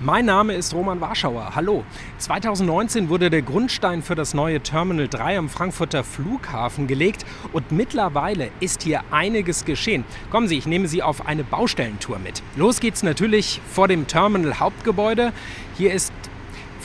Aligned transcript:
Mein 0.00 0.26
Name 0.26 0.52
ist 0.52 0.74
Roman 0.74 1.00
Warschauer. 1.00 1.52
Hallo. 1.54 1.82
2019 2.18 3.08
wurde 3.08 3.30
der 3.30 3.40
Grundstein 3.40 4.02
für 4.02 4.14
das 4.14 4.34
neue 4.34 4.60
Terminal 4.60 5.08
3 5.08 5.38
am 5.38 5.48
Frankfurter 5.48 6.04
Flughafen 6.04 6.86
gelegt 6.86 7.24
und 7.54 7.72
mittlerweile 7.72 8.50
ist 8.60 8.82
hier 8.82 9.00
einiges 9.10 9.64
geschehen. 9.64 10.04
Kommen 10.30 10.48
Sie, 10.48 10.58
ich 10.58 10.66
nehme 10.66 10.86
Sie 10.86 11.02
auf 11.02 11.26
eine 11.26 11.44
Baustellentour 11.44 12.18
mit. 12.18 12.42
Los 12.56 12.80
geht's 12.80 13.02
natürlich 13.02 13.62
vor 13.72 13.88
dem 13.88 14.06
Terminal 14.06 14.60
Hauptgebäude. 14.60 15.32
Hier 15.78 15.94
ist 15.94 16.12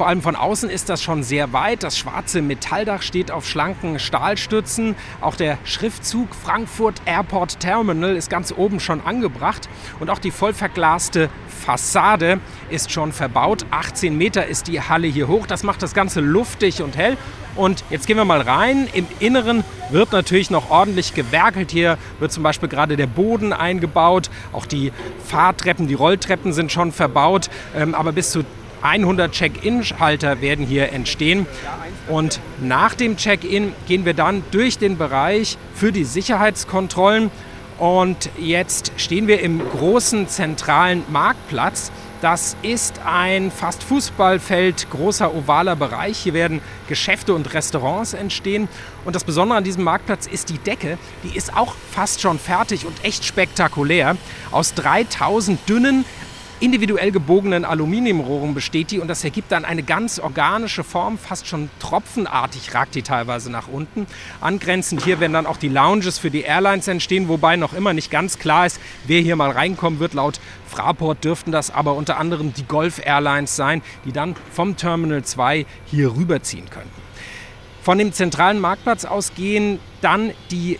vor 0.02 0.08
allem 0.08 0.22
von 0.22 0.36
außen 0.36 0.70
ist 0.70 0.90
das 0.90 1.04
schon 1.04 1.22
sehr 1.22 1.54
weit. 1.54 1.84
Das 1.84 1.98
schwarze 1.98 2.42
Metalldach 2.42 3.02
steht 3.02 3.30
auf 3.30 3.46
schlanken 3.46 4.00
Stahlstützen. 4.00 4.96
Auch 5.20 5.36
der 5.36 5.58
Schriftzug 5.64 6.34
Frankfurt 6.34 7.02
Airport 7.06 7.60
Terminal 7.60 8.16
ist 8.16 8.30
ganz 8.30 8.54
oben 8.56 8.80
schon 8.80 9.02
angebracht. 9.02 9.70
Und 10.00 10.10
auch 10.10 10.20
die 10.20 10.32
voll 10.32 10.54
verglaste 10.54 11.30
Fassade 11.48 12.40
ist 12.70 12.92
schon 12.92 13.12
verbaut. 13.12 13.66
18 13.72 14.18
Meter 14.18 14.46
ist 14.46 14.68
die 14.68 14.82
Halle 14.82 15.08
hier 15.08 15.28
hoch. 15.28 15.46
Das 15.46 15.64
macht 15.64 15.82
das 15.84 15.94
Ganze 15.94 16.22
luftig 16.22 16.82
und 16.82 16.98
hell. 16.98 17.18
Und 17.56 17.84
jetzt 17.90 18.08
gehen 18.08 18.18
wir 18.18 18.26
mal 18.26 18.42
rein. 18.42 18.88
Im 18.94 19.06
Inneren 19.20 19.64
wird 19.90 20.12
natürlich 20.14 20.50
noch 20.50 20.70
ordentlich 20.70 21.14
gewerkelt. 21.14 21.72
Hier 21.72 21.98
wird 22.20 22.32
zum 22.32 22.44
Beispiel 22.44 22.70
gerade 22.70 22.96
der 22.96 23.08
Boden 23.08 23.54
eingebaut. 23.54 24.30
Auch 24.54 24.66
die 24.66 24.92
Fahrtreppen, 25.26 25.88
die 25.88 25.94
Rolltreppen 25.94 26.54
sind 26.54 26.72
schon 26.72 26.92
verbaut. 26.92 27.50
Ähm, 27.76 27.94
aber 27.94 28.14
bis 28.14 28.32
zu 28.32 28.44
100 28.82 29.32
Check-in-Schalter 29.32 30.42
werden 30.42 30.66
hier 30.66 30.92
entstehen. 30.92 31.46
Und 32.08 32.40
nach 32.62 32.96
dem 32.96 33.18
Check-in 33.18 33.74
gehen 33.88 34.06
wir 34.06 34.14
dann 34.14 34.44
durch 34.52 34.78
den 34.78 34.98
Bereich 34.98 35.58
für 35.76 35.92
die 35.92 36.04
Sicherheitskontrollen. 36.04 37.32
Und 37.82 38.30
jetzt 38.38 38.92
stehen 38.98 39.26
wir 39.26 39.40
im 39.40 39.58
großen 39.58 40.28
zentralen 40.28 41.04
Marktplatz. 41.10 41.92
Das 42.22 42.56
ist 42.62 43.00
ein 43.04 43.50
fast 43.50 43.82
Fußballfeld, 43.82 44.92
großer 44.92 45.34
ovaler 45.34 45.76
Bereich. 45.76 46.20
Hier 46.20 46.36
werden 46.36 46.62
Geschäfte 46.88 47.34
und 47.34 47.52
Restaurants 47.56 48.14
entstehen. 48.14 48.70
Und 49.04 49.16
das 49.16 49.24
Besondere 49.24 49.58
an 49.58 49.64
diesem 49.64 49.84
Marktplatz 49.84 50.28
ist 50.28 50.50
die 50.50 50.60
Decke. 50.60 51.00
Die 51.24 51.36
ist 51.36 51.58
auch 51.58 51.74
fast 51.92 52.22
schon 52.22 52.38
fertig 52.38 52.86
und 52.86 53.04
echt 53.04 53.26
spektakulär. 53.26 54.16
Aus 54.52 54.76
3000 54.76 55.68
dünnen, 55.68 56.06
individuell 56.62 57.12
gebogenen 57.12 57.66
Aluminiumrohren 57.66 58.54
besteht 58.54 58.92
die 58.92 59.00
und 59.00 59.08
das 59.08 59.24
ergibt 59.24 59.52
dann 59.52 59.66
eine 59.66 59.84
ganz 59.84 60.20
organische 60.20 60.84
Form, 60.84 61.18
fast 61.18 61.48
schon 61.48 61.70
tropfenartig 61.80 62.74
ragt 62.74 62.96
die 62.96 63.02
teilweise 63.02 63.52
nach 63.52 63.68
unten. 63.68 64.06
Angrenzend 64.40 65.04
hier 65.04 65.20
werden 65.20 65.34
dann 65.34 65.48
auch 65.48 65.58
die 65.58 65.70
Lounges 65.70 66.20
für 66.20 66.30
die 66.30 66.42
Airlines 66.42 66.88
entstehen, 66.88 67.28
wobei 67.28 67.56
noch 67.56 67.74
immer 67.74 67.94
nicht 67.94 68.12
ganz 68.12 68.38
klar 68.38 68.68
ist, 68.68 68.80
wer 69.08 69.22
hier 69.22 69.36
mal 69.36 69.50
reinkommen 69.50 70.00
wird. 70.00 70.14
Laut 70.14 70.40
Fraport 70.68 71.24
dürften 71.24 71.52
das 71.52 71.72
aber 71.72 71.96
unter 71.96 72.18
anderem 72.18 72.54
die 72.54 72.66
Golf 72.66 73.02
Airlines 73.04 73.56
sein, 73.56 73.82
die 74.06 74.12
dann 74.12 74.36
vom 74.52 74.78
Terminal 74.78 75.24
2 75.24 75.66
hier 75.86 76.16
rüberziehen 76.16 76.70
könnten. 76.70 77.02
Von 77.82 77.98
dem 77.98 78.14
zentralen 78.14 78.60
Marktplatz 78.60 79.06
aus 79.06 79.34
gehen 79.34 79.80
dann 80.02 80.32
die 80.52 80.78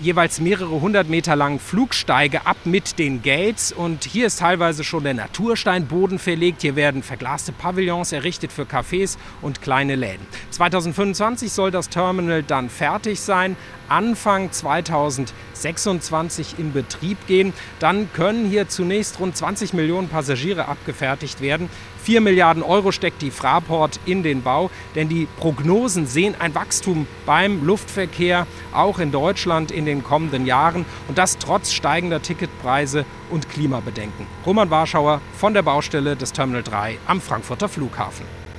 jeweils 0.00 0.40
mehrere 0.40 0.80
hundert 0.80 1.08
Meter 1.08 1.36
langen 1.36 1.58
Flugsteige 1.58 2.46
ab 2.46 2.56
mit 2.64 2.98
den 2.98 3.22
Gates. 3.22 3.72
Und 3.72 4.04
hier 4.04 4.26
ist 4.26 4.40
teilweise 4.40 4.84
schon 4.84 5.04
der 5.04 5.14
Natursteinboden 5.14 6.18
verlegt. 6.18 6.62
Hier 6.62 6.76
werden 6.76 7.02
verglaste 7.02 7.52
Pavillons 7.52 8.12
errichtet 8.12 8.52
für 8.52 8.62
Cafés 8.62 9.16
und 9.42 9.62
kleine 9.62 9.96
Läden. 9.96 10.26
2025 10.50 11.50
soll 11.50 11.70
das 11.70 11.88
Terminal 11.88 12.42
dann 12.42 12.70
fertig 12.70 13.20
sein. 13.20 13.56
Anfang 13.88 14.52
2026 14.52 16.58
in 16.58 16.72
Betrieb 16.72 17.26
gehen. 17.26 17.52
Dann 17.80 18.12
können 18.12 18.48
hier 18.48 18.68
zunächst 18.68 19.18
rund 19.18 19.36
20 19.36 19.72
Millionen 19.72 20.08
Passagiere 20.08 20.68
abgefertigt 20.68 21.40
werden. 21.40 21.68
4 22.02 22.20
Milliarden 22.20 22.62
Euro 22.62 22.92
steckt 22.92 23.22
die 23.22 23.30
Fraport 23.30 23.98
in 24.06 24.22
den 24.22 24.42
Bau, 24.42 24.70
denn 24.94 25.08
die 25.08 25.26
Prognosen 25.38 26.06
sehen 26.06 26.34
ein 26.38 26.54
Wachstum 26.54 27.06
beim 27.26 27.66
Luftverkehr 27.66 28.46
auch 28.72 28.98
in 28.98 29.10
Deutschland 29.10 29.70
in 29.70 29.84
den 29.88 30.04
kommenden 30.04 30.46
Jahren 30.46 30.84
und 31.08 31.18
das 31.18 31.38
trotz 31.38 31.72
steigender 31.72 32.22
Ticketpreise 32.22 33.04
und 33.30 33.48
Klimabedenken. 33.48 34.26
Roman 34.46 34.70
Warschauer 34.70 35.20
von 35.36 35.54
der 35.54 35.62
Baustelle 35.62 36.14
des 36.14 36.32
Terminal 36.32 36.62
3 36.62 36.98
am 37.06 37.20
Frankfurter 37.20 37.68
Flughafen. 37.68 38.38